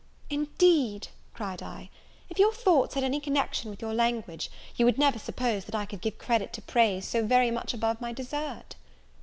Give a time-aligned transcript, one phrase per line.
[0.31, 1.91] "Indeed," cried I,
[2.27, 5.85] "if your thoughts had any connection with your language, you would never suppose that I
[5.85, 8.75] could give credit to praise so very much above my desert."